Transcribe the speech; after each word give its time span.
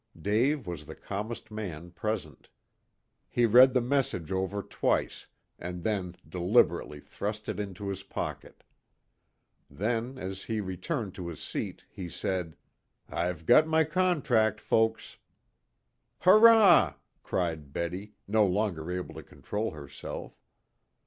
Dave 0.19 0.65
was 0.65 0.87
the 0.87 0.95
calmest 0.95 1.51
man 1.51 1.91
present. 1.91 2.49
He 3.29 3.45
read 3.45 3.75
the 3.75 3.81
message 3.81 4.31
over 4.31 4.63
twice, 4.63 5.27
and 5.59 5.83
then 5.83 6.15
deliberately 6.27 6.99
thrust 6.99 7.47
it 7.47 7.59
into 7.59 7.87
his 7.87 8.01
pocket. 8.01 8.63
Then, 9.69 10.17
as 10.17 10.41
he 10.41 10.59
returned 10.59 11.13
to 11.13 11.27
his 11.27 11.39
seat, 11.39 11.85
he 11.87 12.09
said 12.09 12.57
"I've 13.09 13.45
got 13.45 13.67
my 13.67 13.83
contract, 13.83 14.59
folks." 14.59 15.17
"Hurrah!" 16.21 16.95
cried 17.21 17.71
Betty, 17.71 18.15
no 18.27 18.43
longer 18.47 18.91
able 18.91 19.13
to 19.13 19.21
control 19.21 19.69
herself. 19.69 20.35